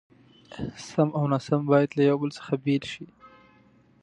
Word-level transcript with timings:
سم 0.87 1.09
او 1.17 1.23
ناسم 1.31 1.61
بايد 1.69 1.89
له 1.97 2.03
يو 2.09 2.15
بل 2.21 2.29
څخه 2.37 2.53
بېل 2.63 2.83
شي. 2.91 3.05